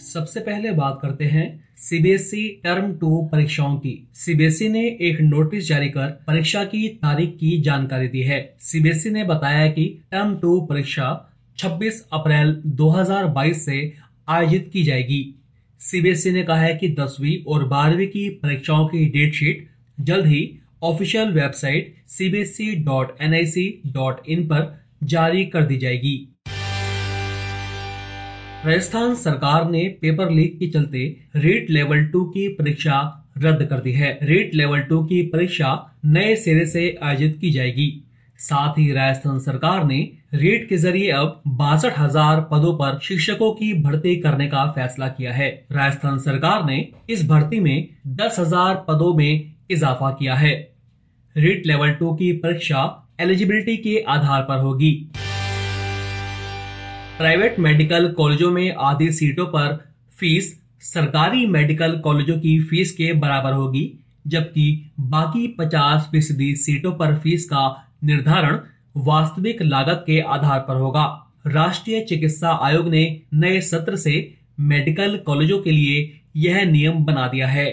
सबसे 0.00 0.40
पहले 0.40 0.70
बात 0.70 0.98
करते 1.02 1.24
हैं 1.24 1.68
सीबीएसई 1.76 2.60
टर्म 2.64 2.92
टू 2.92 3.28
परीक्षाओं 3.32 3.76
की। 3.76 4.08
सीबीएसई 4.14 4.68
ने 4.68 4.98
एक 5.00 5.20
नोटिस 5.20 5.68
जारी 5.68 5.88
कर 5.88 6.24
परीक्षा 6.26 6.64
की 6.64 6.88
तारीख 6.88 7.36
की 7.40 7.60
जानकारी 7.60 8.08
दी 8.08 8.20
है। 8.20 8.56
सीबीएसई 8.60 9.10
ने 9.10 9.24
बताया 9.24 9.70
कि 9.70 10.02
टर्म 10.12 10.36
टू 10.36 10.60
परीक्षा 10.60 11.34
26 11.58 12.08
अप्रैल 12.12 12.62
2022 12.66 13.64
से 13.64 13.92
आयोजित 14.28 14.70
की 14.72 14.82
जाएगी। 14.82 15.34
सीबीएसई 15.80 16.30
ने 16.30 16.42
कहा 16.42 16.60
है 16.60 16.76
कि 16.76 16.88
दसवीं 16.88 17.44
और 17.48 17.64
बारहवीं 17.64 18.06
की 18.06 18.28
परीक्षाओं 18.28 18.88
की 18.88 19.04
डेट 19.04 19.34
शीट 19.34 19.68
जल्द 20.00 20.26
ही 20.26 20.58
ऑफिशियल 20.82 21.28
वेबसाइट 21.28 21.94
cbsc.nic.in 22.08 24.44
पर 24.44 24.84
जारी 25.04 25.46
कर 25.46 25.62
दी 25.62 25.76
जाएगी। 25.76 26.28
राजस्थान 28.58 29.14
सरकार 29.14 29.68
ने 29.70 29.82
पेपर 30.00 30.30
लीक 30.30 30.58
के 30.58 30.66
चलते 30.68 31.00
रेट 31.36 31.68
लेवल 31.70 32.04
टू 32.04 32.24
की 32.26 32.46
परीक्षा 32.54 32.96
रद्द 33.38 33.62
कर 33.64 33.80
दी 33.80 33.92
है। 33.92 34.08
रेट 34.22 34.54
लेवल 34.54 34.80
टू 34.82 35.02
की 35.04 35.20
परीक्षा 35.26 35.68
नए 36.06 36.34
सिरे 36.36 36.64
से 36.66 36.82
आयोजित 37.02 37.36
की 37.40 37.50
जाएगी। 37.50 37.86
साथ 38.40 38.78
ही 38.78 38.90
राजस्थान 38.92 39.38
सरकार 39.38 39.84
ने 39.84 39.98
रेट 40.34 40.68
के 40.68 40.76
ज़रिए 40.76 41.10
अब 41.10 41.40
बासठ 41.58 41.98
हज़ार 41.98 42.40
पदों 42.50 42.72
पर 42.74 42.98
शिक्षकों 42.98 43.52
की 43.52 43.72
भर्ती 43.82 44.16
करने 44.16 44.46
का 44.46 44.66
फैसला 44.72 45.08
किया 45.10 45.32
है। 45.32 45.48
राजस्थान 45.72 46.18
सरकार 46.18 46.64
ने 46.64 46.86
इस 47.10 47.26
भर्ती 47.28 47.60
में 47.60 47.88
दस 48.16 48.38
हज़ार 48.38 48.84
पदों 48.88 49.14
में 49.14 49.52
इजाफा 49.70 50.10
किया 50.10 50.34
है। 50.34 50.52
रेट 51.36 51.66
लेवल 51.66 51.92
टू 51.92 52.12
की 52.14 52.32
परीक्षा 52.38 52.84
एलिजिबिलिटी 53.20 53.76
के 53.78 53.98
आधार 54.08 54.42
पर 54.42 54.58
होगी। 54.58 54.92
प्राइवेट 57.18 57.58
मेडिकल 57.58 58.06
कॉलेजों 58.08 58.50
में 58.50 58.74
आधी 58.78 59.10
सीटों 59.12 59.46
पर 59.46 59.72
फ़ीस 60.18 60.52
सरकारी 60.82 61.46
मेडिकल 61.46 61.96
कॉलेजों 61.98 62.36
की 62.38 62.58
फ़ीस 62.60 62.92
के 62.92 63.12
बराबर 63.12 63.52
होगी, 63.52 63.82
जबकि 64.26 64.90
बाकी 65.00 65.46
50 65.58 66.06
फ़ीसदी 66.10 66.54
सीटों 66.56 66.92
पर 66.92 67.16
फ़ीस 67.18 67.44
का 67.44 67.64
निर्धारण 68.04 68.58
वास्तविक 68.96 69.62
लागत 69.62 70.04
के 70.06 70.20
आधार 70.20 70.60
पर 70.60 70.76
होगा। 70.76 71.04
राष्ट्रीय 71.46 72.00
चिकित्सा 72.00 72.52
आयोग 72.62 72.88
ने 72.88 73.04
नए 73.34 73.60
सत्र 73.60 73.96
से 73.96 74.16
मेडिकल 74.60 75.16
कॉलेजों 75.16 75.58
के 75.58 75.70
लिए 75.70 76.20
यह 76.36 76.64
नियम 76.64 77.04
बना 77.04 77.28
दिया 77.28 77.48
है। 77.48 77.68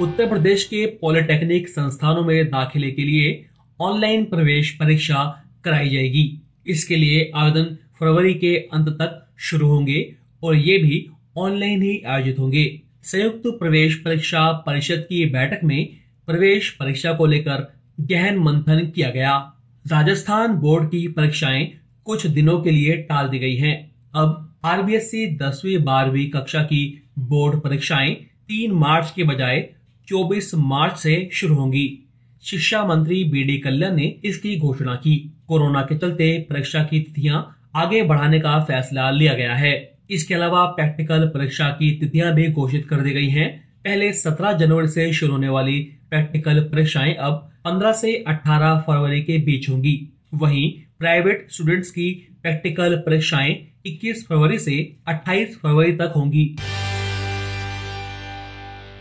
उत्तर 0.00 0.28
प्रदेश 0.28 0.64
के 0.64 0.86
पॉलिटेक्निक 1.00 1.68
संस्थानों 1.68 2.24
में 2.24 2.44
दाखिले 2.46 2.90
के 2.90 3.02
लिए 3.02 3.44
ऑनलाइन 3.80 4.24
प्रवेश 4.24 4.76
परीक्षा 4.80 5.24
कराई 5.64 5.88
जाएगी। 5.88 6.42
इसके 6.66 6.96
लिए 6.96 7.30
आवेदन 7.34 7.76
फरवरी 8.00 8.34
के 8.34 8.56
अंत 8.56 8.88
तक 8.88 9.28
शुरू 9.38 9.66
होंगे 9.66 10.14
और 10.42 10.56
ये 10.56 10.78
भी 10.78 11.06
ऑनलाइन 11.36 11.82
ही 11.82 12.02
आयोजित 12.06 12.38
होंगे। 12.38 12.80
संयुक्त 13.02 13.42
प्रवेश 13.46 13.94
परीक्षा 13.94 14.52
परिषद 14.52 15.06
की 15.08 15.24
बैठक 15.24 15.60
में 15.64 15.88
प्रवेश 16.26 16.70
परीक्षा 16.70 17.12
को 17.12 17.26
लेकर 17.26 17.74
गहन 18.00 18.38
मंथन 18.38 18.92
किया 18.94 19.10
गया। 19.10 19.52
राजस्थान 19.86 20.54
बोर्ड 20.54 20.90
की 20.90 21.08
परीक्षाएँ 21.08 21.70
कुछ 22.04 22.26
दिनों 22.26 22.60
के 22.60 22.70
लिए 22.70 22.96
टाल 22.96 23.28
दी 23.28 23.38
गई 23.38 23.56
हैं। 23.56 23.90
अब 24.14 24.54
आरबीएससी 24.64 25.26
दसवीं 25.36 25.78
बारहवीं 25.78 26.30
कक्षा 26.30 26.62
की 26.62 27.02
बोर्ड 27.18 27.60
परीक्षाएँ 27.60 28.14
तीन 28.48 28.72
मार्च 28.72 29.12
के 29.16 29.24
बजाय 29.24 29.68
24 30.08 30.54
मार्च 30.54 30.98
से 30.98 31.28
शुरू 31.32 31.54
होंगी। 31.54 31.98
शिक्षा 32.42 32.84
मंत्री 32.84 33.24
बी 33.24 33.42
डी 33.42 33.58
कल्याण 33.58 33.94
ने 33.96 34.14
इसकी 34.24 34.58
घोषणा 34.58 34.94
की। 34.94 35.32
कोरोना 35.52 35.80
के 35.82 35.96
चलते 35.98 36.26
परीक्षा 36.50 36.82
की 36.82 37.00
तिथियाँ 37.00 37.40
आगे 37.76 38.02
बढ़ाने 38.02 38.38
का 38.40 38.58
फैसला 38.64 39.10
लिया 39.10 39.34
गया 39.34 39.54
है। 39.54 39.72
इसके 40.10 40.34
अलावा 40.34 40.64
प्रैक्टिकल 40.66 41.26
परीक्षा 41.28 41.68
की 41.70 41.90
तिथियाँ 42.00 42.32
भी 42.34 42.46
घोषित 42.52 42.86
कर 42.88 43.00
दी 43.00 43.10
गई 43.10 43.28
हैं। 43.28 43.48
पहले 43.84 44.12
17 44.12 44.52
जनवरी 44.52 44.88
से 44.88 45.12
शुरू 45.12 45.32
होने 45.32 45.48
वाली 45.48 45.78
प्रैक्टिकल 46.10 46.60
परीक्षाएँ 46.62 47.14
अब 47.14 47.50
15 47.64 47.92
से 47.92 48.12
18 48.28 48.78
फरवरी 48.80 49.20
के 49.22 49.38
बीच 49.38 49.68
होंगी। 49.68 49.94
वहीं 50.34 50.70
प्राइवेट 50.98 51.46
स्टूडेंट्स 51.50 51.90
की 51.90 52.10
प्रैक्टिकल 52.42 52.96
परीक्षाएँ 52.96 53.54
21 53.86 54.26
फरवरी 54.26 54.58
से 54.58 54.76
28 55.08 55.56
फरवरी 55.62 55.92
तक 55.92 56.12
होंगी। 56.16 56.46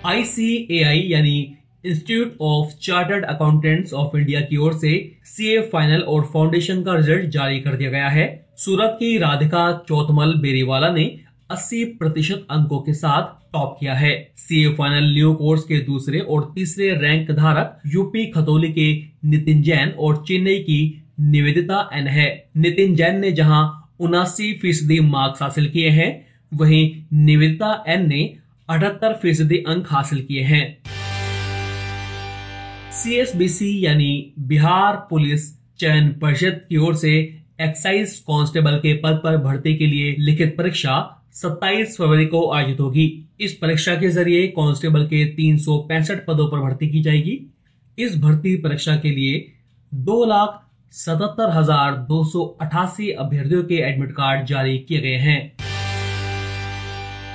आईसीएआई 0.06 1.02
यानी 1.08 1.38
institute 1.86 2.36
of 2.42 2.74
chartered 2.82 3.26
accountants 3.26 3.94
of 3.94 4.18
India 4.18 4.42
की 4.42 4.58
ओर 4.58 4.74
से 4.74 4.92
सीए 5.26 5.62
फाइनल 5.62 6.02
और 6.02 6.24
फाउंडेशन 6.34 6.82
का 6.84 6.96
रिज़ल्ट 6.96 7.30
जारी 7.30 7.60
कर 7.60 7.76
दिया 7.76 7.90
गया 7.90 8.10
है। 8.10 8.26
सूरत 8.58 8.98
की 9.00 9.18
राधिका 9.18 9.72
चौथमल 9.90 10.34
बेरीवाला 10.34 10.90
ने 10.90 11.06
80 11.50 11.84
प्रतिशत 12.00 12.46
अंकों 12.52 12.80
के 12.80 12.94
साथ 12.94 13.34
टॉप 13.54 13.78
किया 13.80 13.94
है। 13.94 14.14
सीए 14.38 14.70
फाइनल 14.74 15.12
न्यू 15.14 15.34
कोर्स 15.34 15.64
के 15.64 15.80
दूसरे 15.80 16.20
और 16.20 16.52
तीसरे 16.56 16.92
रैंक 16.94 17.32
धारक 17.32 17.82
यूपी 17.88 18.26
खतौली 18.26 18.72
के 18.74 18.88
नितिन 19.30 19.62
जैन 19.62 19.90
और 19.90 20.24
चेन्नई 20.28 20.60
की 20.60 21.04
निवेदिता 21.20 21.90
एन 21.94 22.08
है। 22.08 22.30
नितिन 22.58 22.96
जैन 22.96 23.20
ने 23.20 23.32
जहाँ 23.32 23.64
उनासी 24.00 24.54
फ़ीसदी 24.54 25.00
मार्क्स 25.00 25.42
हासिल 25.42 25.70
किए 25.70 25.90
हैं, 25.90 26.28
वहीं 26.54 26.90
निवेदिता 27.26 27.84
एन 27.88 28.08
ने 28.10 28.24
अठहत्तर 28.70 29.14
फ़ीसदी 29.14 29.58
अंक 29.68 29.88
हासिल 29.88 30.22
किए 30.22 30.42
हैं। 30.44 30.66
सीएसबीसी 32.94 33.70
यानी 33.86 34.34
बिहार 34.48 34.96
पुलिस 35.10 35.44
चयन 35.80 36.10
परिषद 36.22 36.60
की 36.70 36.78
ओर 36.78 36.96
से 36.96 37.12
एक्साइज 37.62 38.18
कांस्टेबल 38.28 38.76
के 38.78 38.94
पद 38.94 39.20
पर 39.24 39.38
भर्ती 39.44 39.76
के 39.78 39.86
लिए 39.88 40.16
लिखित 40.20 40.56
परीक्षा 40.58 40.96
27 41.36 41.96
फरवरी 41.98 42.26
को 42.26 42.42
आयोजित 42.52 42.80
होगी। 42.80 43.06
इस 43.42 43.54
परीक्षा 43.54 43.96
के 43.96 44.10
ज़रिए 44.10 44.48
कांस्टेबल 44.48 45.06
के 45.06 45.24
तीन 45.36 45.58
सौ 45.58 45.78
पैंसठ 45.90 46.26
पदों 46.26 46.48
पर 46.48 46.60
भर्ती 46.60 46.90
की 46.90 47.02
जाएगी। 47.02 47.40
इस 47.98 48.18
भर्ती 48.22 48.56
परीक्षा 48.56 48.96
के 48.96 49.10
लिए 49.10 49.40
दो 49.92 50.24
लाख 50.26 50.62
सतहत्तर 50.94 51.50
हज़ार 51.50 51.96
दो 52.10 52.24
सौ 52.24 52.44
अठासी 52.62 53.10
अभ्यर्थियों 53.12 53.64
के 53.64 53.76
एडमिट 53.90 54.12
कार्ड 54.12 54.46
जारी 54.46 54.78
किए 54.80 55.02
गए 55.02 55.16
हैं। 55.20 55.40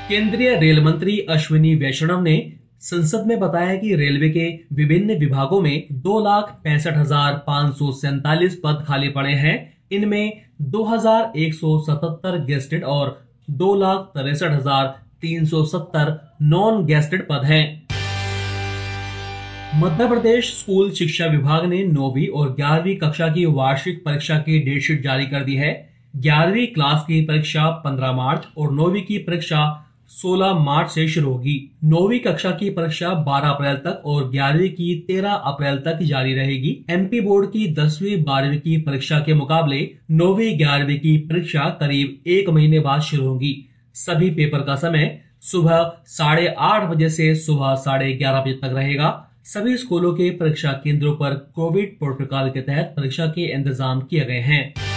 केंद्रीय 0.09 0.55
रेल 0.59 0.83
मंत्री 0.85 1.19
अश्विनी 1.31 1.75
वैष्णव 1.77 2.23
ने 2.23 2.37
संसद 2.83 3.25
में 3.27 3.39
बताया 3.41 3.75
कि 3.77 3.95
रेलवे 3.97 4.29
के 4.31 4.49
विभिन्न 4.75 5.19
विभागों 5.19 5.61
में 5.61 5.87
दो 5.93 6.19
लाख 6.21 6.51
पैंसठ 6.65 6.97
हज़ार 6.97 7.43
पाँच 7.47 7.75
सौ 7.75 7.91
सैतालीस 7.93 8.61
पद 8.65 8.85
खाली 8.89 9.09
पड़े 9.09 9.33
हैं। 9.35 9.55
इनमें 9.93 10.43
दो 10.63 10.85
हज़ार 10.85 11.33
एक 11.37 11.55
सौ 11.55 11.79
सतहत्तर 11.79 12.39
गेस्टेड 12.45 12.85
और 12.85 13.19
दो 13.53 13.75
लाख 13.75 14.11
तिरसठ 14.17 14.53
हज़ार 14.53 14.87
तीन 15.23 15.45
सौ 15.45 15.65
सत्तर 15.65 16.19
नॉन 16.43 16.85
गेस्टेड 16.87 17.27
पद 17.29 17.45
हैं। 17.45 17.65
मध्य 19.81 20.09
प्रदेश 20.09 20.53
स्कूल 20.55 20.91
शिक्षा 20.91 21.27
विभाग 21.27 21.65
ने 21.65 21.83
नौवीं 21.85 22.27
और 22.29 22.53
ग्यारहवीं 22.55 22.97
कक्षा 22.97 23.29
की 23.29 23.45
वार्षिक 23.55 24.05
परीक्षा 24.05 24.39
की 24.39 24.59
डेटशीट 24.61 25.03
जारी 25.03 25.27
कर 25.27 25.45
दी 25.45 25.55
है। 25.55 25.73
ग्यारहवीं 26.17 26.67
क्लास 26.67 27.05
की 27.09 27.21
परीक्षा 27.25 27.69
15 27.85 28.13
मार्च 28.13 28.47
और 28.59 28.73
नौवीं 28.73 29.03
की 29.03 29.19
परीक्षा 29.19 29.65
16 30.11 30.53
मार्च 30.57 30.91
से 30.91 31.07
शुरू 31.09 31.31
होगी। 31.31 31.59
नौवीं 31.85 32.19
कक्षा 32.19 32.51
की 32.51 32.69
परीक्षा 32.71 33.09
12 33.25 33.49
अप्रैल 33.49 33.77
तक 33.77 34.03
और 34.07 34.31
ग्यारहवीं 34.31 34.69
की 34.71 34.95
13 35.09 35.33
अप्रैल 35.47 35.77
तक 35.79 36.03
जारी 36.03 36.35
रहेगी। 36.35 36.77
एमपी 36.91 37.21
बोर्ड 37.21 37.51
की 37.51 37.67
दसवीं, 37.75 38.23
बारहवीं 38.25 38.61
की 38.61 38.77
परीक्षा 38.77 39.19
के 39.19 39.35
मुकाबले 39.35 39.89
नौवीं, 40.13 40.57
ग्यारहवीं 40.59 40.99
की 40.99 41.17
परीक्षा 41.27 41.69
करीब 41.81 42.29
एक 42.29 42.49
महीने 42.51 42.81
बाद 42.81 43.01
शुरू 43.03 43.29
होगी। 43.29 43.55
सभी 43.97 44.31
पेपर 44.31 44.63
का 44.63 44.77
समय 44.77 45.19
सुबह 45.43 45.93
साढ़े 46.09 46.47
आठ 46.49 46.89
बजे 46.91 47.09
से 47.11 47.35
सुबह 47.37 47.75
साढ़े 47.75 48.13
ग्यारह 48.13 48.41
बजे 48.41 48.53
तक 48.53 48.75
रहेगा। 48.75 49.13
सभी 49.45 49.77
स्कूलों 49.77 50.13
के 50.13 50.31
परीक्षा 50.31 50.73
केंद्रों 50.85 51.15
पर 51.15 51.35
कोविड 51.55 51.99
प्रोटोकॉल 51.99 52.49
के 52.51 52.61
तहत 52.63 52.95
परीक्षा 52.97 53.27
के 53.29 53.53
इंतज़ाम 53.53 54.01
किए 54.01 54.25
गए 54.25 54.41
हैं। 54.43 54.96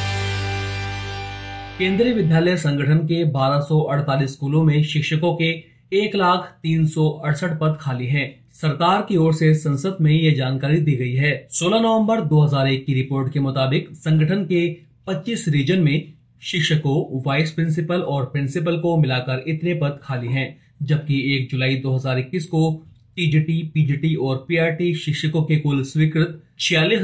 केंद्रीय 1.80 2.14
विद्यालय 2.14 2.56
संगठन 2.58 2.98
के 3.08 3.24
1248 3.26 4.30
स्कूलों 4.30 4.64
में 4.64 4.84
शिक्षकों 4.84 5.34
के 5.36 5.50
एक 5.98 6.16
लाख 6.16 6.48
तीन 6.64 6.86
सौ 6.86 7.08
अड़सठ 7.26 7.52
पद 7.60 7.78
खाली 7.82 8.08
हैं। 8.08 8.26
सरकार 8.54 9.06
की 9.10 9.18
ओर 9.18 9.34
से 9.34 9.54
संसद 9.54 9.98
में 10.02 10.12
ये 10.12 10.32
जानकारी 10.32 10.80
दी 10.80 10.96
गई 10.96 11.14
है 11.14 11.32
16 11.52 11.82
नवंबर 11.82 12.22
2001 12.22 12.84
की 12.86 12.94
रिपोर्ट 12.94 13.32
के 13.34 13.40
मुताबिक 13.40 13.88
संगठन 13.94 14.44
के 14.46 14.66
25 15.08 15.48
रीजन 15.48 15.80
में 15.80 16.14
शिक्षकों, 16.42 17.22
वाइस 17.26 17.52
प्रिंसिपल 17.52 18.02
और 18.02 18.26
प्रिंसिपल 18.26 18.80
को 18.80 18.98
मिलाकर 18.98 19.44
इतने 19.48 19.74
पद 19.74 20.00
खाली 20.04 20.34
हैं, 20.34 20.60
जबकि 20.84 21.22
1 21.38 21.50
जुलाई 21.52 21.76
2021 21.76 22.46
को 22.46 22.84
टीजीटी, 23.16 23.62
पीजीटी 23.74 24.14
और 24.16 24.46
पीआरटी 24.48 24.94
शिक्षकों 24.96 25.44
के 25.44 25.56
कुल 25.56 25.84
स्वीकृत 25.84 26.44
छियालीस 26.60 27.02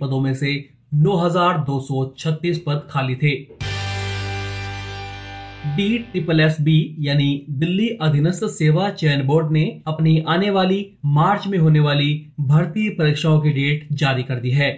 पदों 0.00 0.20
में 0.20 0.34
से 0.34 0.77
9,236 0.92 2.58
पद 2.58 2.86
खाली 2.90 3.14
थे। 3.14 3.34
डी 5.76 5.98
ट्रिपल 5.98 6.40
एस 6.40 6.56
बी 6.60 6.96
यानी 6.98 7.46
दिल्ली 7.50 7.88
अधीनस्थ 7.88 8.44
सेवा 8.44 8.90
चयन 8.90 9.22
बोर्ड 9.22 9.52
ने 9.52 9.80
अपनी 9.86 10.24
आने 10.28 10.50
वाली 10.50 10.98
मार्च 11.04 11.46
में 11.46 11.58
होने 11.58 11.80
वाली 11.80 12.26
भर्ती 12.40 12.88
परीक्षाओं 12.88 13.40
की 13.40 13.50
डेट 13.50 13.86
जारी 13.92 14.22
कर 14.22 14.34
दी 14.34 14.50
है। 14.50 14.70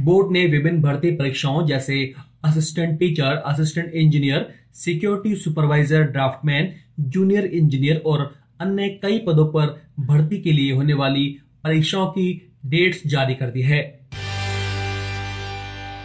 बोर्ड 0.00 0.32
ने 0.32 0.46
विभिन्न 0.46 0.82
भर्ती 0.82 1.10
परीक्षाओं 1.10 1.66
जैसे 1.66 2.14
assistant 2.44 2.98
teacher 2.98 3.36
assistant 3.46 3.94
engineer 3.94 4.48
security 4.74 5.34
supervisor 5.36 6.02
draftsman 6.02 6.72
junior 7.00 7.44
engineer 7.44 8.02
और 8.06 8.34
अन्य 8.60 8.88
कई 8.88 9.18
पदों 9.18 9.46
पर 9.46 9.80
भर्ती 10.00 10.38
के 10.38 10.52
लिए 10.52 10.72
होने 10.72 10.94
वाली 10.94 11.26
परीक्षाओं 11.64 12.06
की 12.06 12.50
डेट्स 12.66 13.02
जारी 13.06 13.34
कर 13.34 13.46
दी 13.46 13.62
है। 13.62 13.97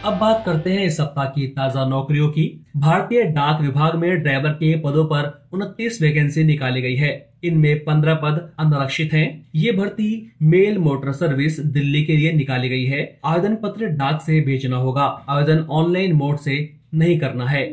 अब 0.04 0.16
बात 0.18 0.42
करते 0.46 0.70
हैं 0.70 0.84
इस 0.86 0.96
सप्ताह 0.96 1.24
की 1.26 1.46
ताज़ा 1.48 1.84
नौकरियों 1.88 2.28
की। 2.28 2.42
भारतीय 2.76 3.22
डाक 3.34 3.60
विभाग 3.60 3.94
में 3.96 4.22
ड्राइवर 4.22 4.50
के 4.52 4.74
पदों 4.80 5.04
पर 5.04 5.28
उनतीस 5.52 6.00
वैकेंसी 6.02 6.42
निकाली 6.44 6.82
गई 6.82 6.96
है। 6.96 7.10
इनमें 7.44 7.84
पंद्रह 7.84 8.14
पद 8.14 8.40
अनारक्षित 8.60 9.12
हैं। 9.12 9.50
ये 9.54 9.72
भर्ती 9.72 10.08
मेल 10.44 10.76
मोटर 10.78 11.12
सर्विस 11.12 11.58
दिल्ली 11.68 12.04
के 12.04 12.16
लिए 12.16 12.32
निकाली 12.32 12.68
गई 12.68 12.84
है। 12.84 13.00
आवेदन 13.24 13.54
पत्र 13.62 13.86
डाक 13.94 14.20
से 14.22 14.40
भेजना 14.40 14.76
होगा। 14.76 15.04
आवेदन 15.28 15.64
ऑनलाइन 15.70 16.12
मोड 16.12 16.36
से 16.38 16.58
नहीं 16.94 17.18
करना 17.18 17.46
है। 17.46 17.64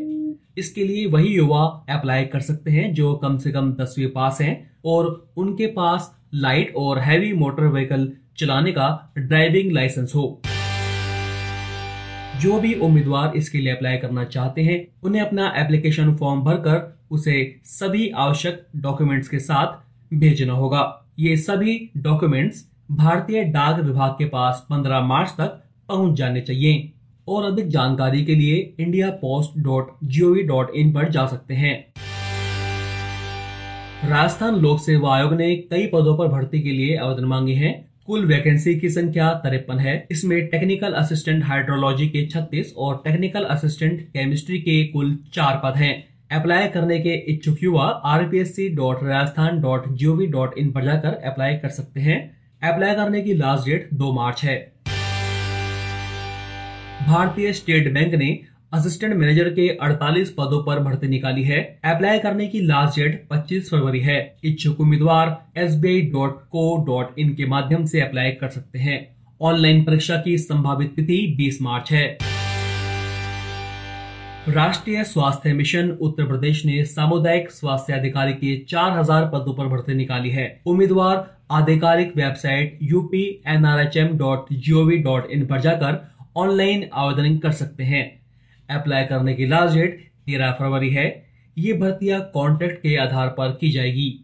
इसके 0.57 0.84
लिए 0.84 1.06
वही 1.07 1.36
युवा 1.36 1.66
अप्लाई 1.89 2.25
कर 2.27 2.39
सकते 2.42 2.72
हैं 2.72 2.94
जो 2.94 3.13
कम 3.16 3.38
से 3.38 3.51
कम 3.51 3.72
दसवीं 3.74 4.07
पास 4.12 4.42
हैं 4.42 4.56
और 4.86 5.12
उनके 5.38 5.68
पास 5.74 6.12
लाइट 6.36 6.74
और 6.77 7.00
हैवी 7.00 7.34
मोटर 7.34 7.68
व्हीकल 7.68 8.12
चलाने 8.38 8.72
का 8.72 9.13
ड्राइविंग 9.18 9.72
लाइसेंस 9.72 10.16
हो। 10.16 10.42
जो 12.42 12.60
भी 12.60 12.74
उम्मीदवार 12.74 13.36
इसके 13.36 13.58
लिए 13.58 13.74
अप्लाई 13.74 13.98
करना 13.98 14.24
चाहते 14.24 14.62
हैं, 14.62 14.88
उन्हें 15.04 15.22
अपना 15.22 15.54
एप्लीकेशन 15.58 16.14
फॉर्म 16.16 16.42
भरकर 16.42 17.00
उसे 17.12 17.62
सभी 17.66 18.10
आवश्यक 18.10 18.66
डॉक्यूमेंट्स 18.76 19.28
के 19.30 19.40
साथ 19.40 20.16
भेजना 20.16 20.54
होगा। 20.54 20.82
ये 21.20 21.36
सभी 21.38 21.92
डॉक्यूमेंट्स 21.98 22.66
भारतीय 22.92 23.44
डाक 23.44 23.80
विभाग 23.80 24.12
के 24.12 24.26
पास 24.26 24.66
15 24.70 25.02
मार्च 25.02 25.30
तक 25.30 25.62
पहुँच 25.90 26.18
जाने 26.18 26.42
चाहिए 26.42 26.92
और 27.28 27.52
अधिक 27.52 27.68
जानकारी 27.68 28.26
के 28.26 28.36
लिए 28.36 28.74
India 28.80 29.10
post 29.10 29.60
dot 29.64 29.92
G 30.04 30.22
O 30.22 30.34
V 30.34 30.44
dot 30.44 30.76
in 30.76 30.94
पर 30.94 31.10
जा 31.10 31.28
सकते 31.28 31.54
हैं। 31.54 31.76
राजस्थान 34.10 34.56
लोक 34.56 34.80
सेवा 34.80 35.16
आयोग 35.16 35.34
ने 35.34 35.56
कई 35.56 35.88
पदों 35.88 36.18
पर 36.18 36.28
भर्ती 36.28 36.62
के 36.62 36.72
लिए 36.72 36.96
आवेदन 36.98 37.26
मांगे 37.26 37.54
हैं। 37.54 37.91
कुल 38.12 38.25
वैकेंसी 38.25 38.74
की 38.75 38.90
संख्या 38.90 39.28
तिरपन 39.34 39.78
है। 39.80 39.92
इसमें 40.12 40.48
टेक्निकल 40.48 40.94
असिस्टेंट 40.94 41.44
हाइड्रोलॉजी 41.44 42.08
के 42.08 42.25
36 42.28 42.74
और 42.78 42.96
टेक्निकल 43.06 43.44
असिस्टेंट 43.44 44.02
केमिस्ट्री 44.08 44.58
के 44.60 44.74
कुल 44.86 45.18
चार 45.34 45.62
पद 45.63 45.78
हैं। 45.78 45.94
अप्लाई 46.31 46.68
करने 46.68 47.00
के 47.00 47.13
इच्छुक 47.34 47.63
युवा 47.63 47.86
R 48.06 48.24
P 48.24 48.40
S 48.40 48.56
C 48.56 48.68
dot 48.69 49.04
Rajasthan 49.04 49.62
dot 49.62 49.88
G 49.94 50.06
O 50.06 50.16
V 50.16 50.28
dot 50.28 50.58
in 50.58 50.72
पर 50.72 50.86
जाकर 50.86 51.13
अप्लाई 51.30 51.56
कर 51.56 51.69
सकते 51.69 52.00
हैं। 52.00 52.19
अप्लाई 52.63 52.96
करने 52.96 53.22
की 53.22 53.34
लास्ट 53.34 53.66
डेट 53.66 53.90
दो 53.94 54.12
मार्च 54.13 54.44
है। 54.44 54.58
भारतीय 57.08 57.54
स्टेट 57.54 57.94
बैंक 57.94 58.13
ने 58.16 58.40
असिस्टेंट 58.74 59.16
मैनेजर 59.16 59.50
के 59.50 59.78
48 59.82 60.30
पदों 60.30 60.64
पर 60.64 60.80
भर्ती 60.80 61.08
निकाली 61.08 61.44
है। 61.44 61.80
अप्लाई 61.84 62.20
करने 62.20 62.48
की 62.48 62.62
लास्ट 62.62 63.00
डेट 63.00 63.28
25 63.30 63.70
फरवरी 63.70 64.00
है। 64.00 64.36
इच्छुक 64.44 64.80
उम्मीदवार 64.80 65.46
एस 65.58 65.82
के 67.20 67.46
माध्यम 67.46 67.86
से 67.86 68.02
अप्लाई 68.02 68.32
कर 68.32 68.50
सकते 68.50 68.80
हैं। 68.80 69.16
ऑनलाइन 69.42 69.84
परीक्षा 69.84 70.16
की 70.16 70.38
संभावित 70.38 70.96
तिथि 70.96 71.36
20 71.38 71.62
मार्च 71.62 71.92
है। 71.92 72.18
राष्ट्रीय 74.50 75.04
स्वास्थ्य 75.04 75.54
मिशन 75.54 75.90
उत्तर 75.90 76.26
प्रदेश 76.26 76.66
ने 76.66 76.86
सामुदायिक 76.86 77.52
स्वास्थ्य 77.52 77.94
अधिकारी 77.94 78.34
के 78.34 78.66
4000 78.70 79.26
पदों 79.26 79.54
पर 79.54 79.66
भर्ती 79.66 79.94
निकाली 79.94 80.30
है। 80.30 80.62
उम्मीदवार 80.66 81.38
आधिकारिक 81.52 82.18
वेबसाइट 82.18 82.80
यूपी 82.82 83.44
डॉट 83.98 84.46
जी 84.54 85.44
पर 85.44 85.62
जाकर 85.62 86.16
ऑनलाइन 86.36 86.90
आवेदन 86.94 87.38
कर 87.38 87.52
सकते 87.52 87.84
हैं। 87.84 88.21
अप्लाई 88.72 89.04
करने 89.04 89.34
की 89.34 89.46
लास्ट 89.46 89.76
डेट 89.76 90.12
तेरह 90.26 90.52
फरवरी 90.52 90.90
है। 90.90 91.26
ये 91.58 91.74
भर्तियाँ 91.74 92.32
कॉन्ट्रैक्ट 92.34 92.82
के 92.82 92.96
आधार 92.96 93.28
पर 93.28 93.52
की 93.52 93.72
जाएगी। 93.72 94.24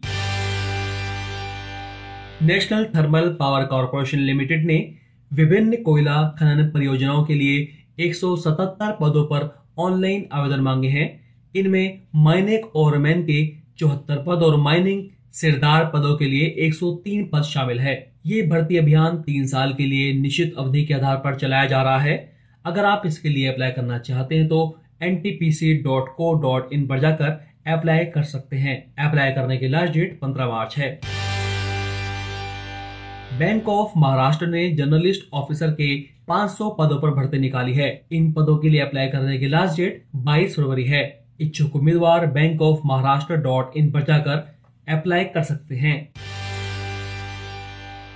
National 2.42 2.84
thermal 2.84 3.28
power 3.28 3.64
corporation 3.64 4.18
limited 4.18 4.66
ने 4.66 4.94
विभिन्न 5.32 5.76
कोयला 5.82 6.36
खनन 6.38 6.62
परियोजनाओं 6.64 7.24
के 7.24 7.34
लिए 7.34 7.68
177 8.00 8.96
पदों 9.00 9.24
पर 9.24 9.64
ऑनलाइन 9.78 10.28
आवेदन 10.32 10.60
मांगे 10.60 10.88
हैं। 10.88 11.20
इनमें 11.56 12.00
माइनिंग 12.14 12.64
और 12.76 12.98
मैन 12.98 13.22
के 13.22 13.52
चौहत्तर 13.78 14.16
पद 14.16 14.42
और 14.42 14.56
माइनिंग 14.56 15.04
सिरदार 15.32 15.84
पदों 15.84 16.16
के 16.16 16.24
लिए 16.24 16.46
103 16.46 17.28
पद 17.32 17.42
शामिल 17.42 17.80
है। 17.80 18.12
ये 18.26 18.42
भर्ती 18.42 18.76
अभियान 18.76 19.16
तीन 19.16 19.46
साल 19.46 19.74
के 19.74 19.86
लिए 19.86 20.12
निश्चित 20.12 20.54
अवधि 20.58 20.84
के 20.84 20.94
आधार 20.94 21.16
पर 21.16 21.34
चलाया 21.34 21.66
जा 21.66 21.82
रहा 21.82 21.98
है। 21.98 22.37
अगर 22.64 22.84
आप 22.84 23.02
इसके 23.06 23.28
लिए 23.28 23.48
अप्लाई 23.48 23.70
करना 23.70 23.98
चाहते 23.98 24.34
हैं 24.34 24.48
तो 24.48 24.80
एन 25.02 25.16
पर 26.86 26.98
जाकर 26.98 27.48
अप्लाई 27.66 28.04
कर 28.04 28.22
सकते 28.22 28.56
हैं। 28.56 28.94
अप्लाई 29.08 29.32
करने 29.32 29.56
की 29.56 29.68
लास्ट 29.68 29.92
डेट 29.92 30.20
15 30.20 30.46
मार्च 30.46 30.76
है। 30.76 31.00
बैंक 33.38 33.68
ऑफ़ 33.68 33.92
महाराष्ट्र 33.96 34.46
ने 34.46 34.72
जर्नलिस्ट 34.72 35.28
ऑफिसर 35.32 35.70
के 35.70 36.00
500 36.28 36.70
पदों 36.70 37.00
पर 37.00 37.10
भर्ती 37.10 37.38
निकाली 37.38 37.74
है। 37.74 38.06
इन 38.12 38.32
पदों 38.32 38.58
के 38.58 38.68
लिए 38.68 38.80
अप्लाई 38.80 39.08
करने 39.08 39.38
की 39.38 39.48
लास्ट 39.48 39.76
डेट 39.76 40.04
22 40.16 40.56
फरवरी 40.56 40.84
है। 40.84 41.24
इच्छुक 41.40 41.76
उम्मीदवार 41.76 42.26
bank 42.26 42.62
of 42.62 42.80
Maharashtra 42.86 43.36
dot 43.36 43.76
in 43.76 43.90
पर 43.90 44.02
जाकर 44.02 44.56
अप्लाई 44.88 45.24
कर 45.24 45.42
सकते 45.42 45.76
हैं। 45.76 46.08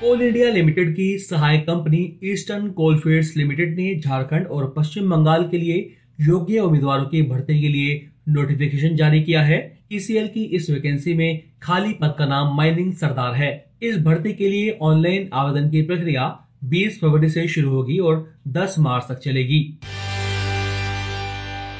कोल 0.03 0.23
इंडिया 0.23 0.49
लिमिटेड 0.51 0.95
की 0.97 1.05
सहायक 1.19 1.61
कंपनी 1.63 1.99
ईस्टर्न 2.25 2.71
कोलफील्ड्स 2.71 3.37
लिमिटेड 3.37 3.75
ने 3.77 3.95
झारखंड 4.01 4.47
और 4.47 4.65
पश्चिम 4.77 5.11
बंगाल 5.11 5.43
के 5.49 5.59
लिए 5.59 5.77
योग्य 6.21 6.61
उम्मीदवारों 6.61 7.05
की 7.05 7.21
भर्ती 7.23 7.61
के 7.61 7.69
लिए 7.69 7.93
नोटिफिकेशन 8.29 8.97
जारी 8.97 9.23
किया 9.23 9.43
है। 9.43 9.59
ईसीएल 9.93 10.27
की 10.29 10.43
इस 10.57 10.69
वैकेंसी 10.71 11.15
में 11.15 11.43
खाली 11.63 11.93
पद 11.93 12.15
का 12.19 12.27
नाम 12.27 12.57
माइनिंग 12.57 12.93
सरदार 12.93 13.35
है। 13.35 13.51
इस 13.83 13.99
भर्ती 13.99 14.33
के 14.33 14.49
लिए 14.49 14.79
ऑनलाइन 14.83 15.29
आवेदन 15.33 15.69
की 15.71 15.83
प्रक्रिया 15.83 16.25
20 16.65 16.99
फरवरी 17.01 17.29
से 17.29 17.47
शुरू 17.49 17.71
होगी 17.71 17.99
और 17.99 18.19
10 18.49 18.77
मार्च 18.79 19.05
तक 19.09 19.19
चलेगी। 19.19 19.63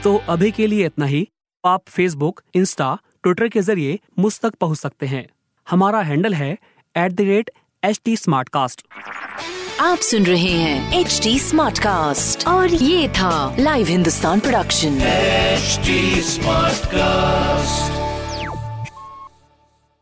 तो 0.05 0.17
अभी 0.29 0.51
के 0.51 0.67
लिए 0.67 0.87
इतना 0.87 1.07
ही। 1.07 1.27
आप 1.65 1.85
फेसबुक 1.89 2.43
इंस्टा 2.55 2.97
ट्विटर 3.23 3.49
के 3.49 3.61
ज़रिए 3.61 3.99
मुझ 4.19 4.33
तक 4.41 4.55
पहुँच 4.55 4.79
सकते 4.79 5.07
हैं। 5.07 5.27
हमारा 5.67 6.03
हैंडल 6.03 6.35
है 6.35 6.53
at 6.95 7.13
the 7.13 7.21
rate 7.21 7.51
H 7.85 8.01
T 8.05 8.17
smart 8.17 8.49
cast 8.49 8.83
आप 9.81 9.99
सुन 9.99 10.27
रहे 10.27 10.51
हैं 10.51 11.01
एच 11.01 11.19
टी 11.23 11.39
स्मार्ट 11.39 11.79
कास्ट 11.79 12.47
और 12.49 12.75
ये 12.75 13.09
था 13.09 13.57
live 13.59 13.87
Hindustan 13.87 14.41
production 14.41 14.99
smart 16.29 16.87
cast 16.87 18.02